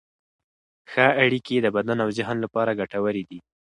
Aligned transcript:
ښه 0.91 1.05
اړیکې 1.23 1.57
د 1.61 1.67
بدن 1.75 1.97
او 2.03 2.09
ذهن 2.17 2.37
لپاره 2.45 2.77
ګټورې 2.79 3.23
دي. 3.29 3.39